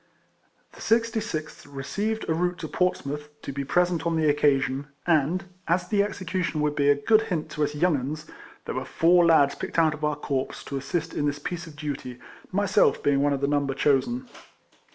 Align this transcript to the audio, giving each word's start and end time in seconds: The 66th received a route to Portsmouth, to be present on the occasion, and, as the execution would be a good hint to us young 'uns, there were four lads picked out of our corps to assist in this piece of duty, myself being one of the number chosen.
The 0.73 0.81
66th 0.81 1.67
received 1.69 2.27
a 2.27 2.33
route 2.33 2.57
to 2.57 2.67
Portsmouth, 2.67 3.29
to 3.43 3.53
be 3.53 3.63
present 3.63 4.03
on 4.03 4.15
the 4.15 4.27
occasion, 4.27 4.87
and, 5.05 5.43
as 5.67 5.89
the 5.89 6.01
execution 6.01 6.59
would 6.61 6.75
be 6.75 6.89
a 6.89 6.95
good 6.95 7.21
hint 7.27 7.51
to 7.51 7.63
us 7.63 7.75
young 7.75 7.95
'uns, 7.95 8.25
there 8.65 8.73
were 8.73 8.83
four 8.83 9.23
lads 9.27 9.53
picked 9.53 9.77
out 9.77 9.93
of 9.93 10.03
our 10.03 10.15
corps 10.15 10.63
to 10.65 10.77
assist 10.77 11.13
in 11.13 11.27
this 11.27 11.37
piece 11.37 11.67
of 11.67 11.75
duty, 11.75 12.17
myself 12.51 13.03
being 13.03 13.21
one 13.21 13.31
of 13.31 13.41
the 13.41 13.47
number 13.47 13.75
chosen. 13.75 14.27